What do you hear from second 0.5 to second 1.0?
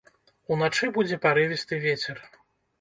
Уначы